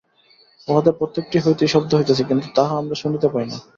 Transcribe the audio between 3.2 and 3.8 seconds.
পাই না।